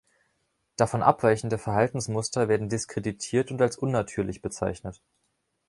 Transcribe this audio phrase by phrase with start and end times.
[0.77, 4.99] Davon abweichende Verhaltensmuster werden diskreditiert und als unnatürlich bezeichnet.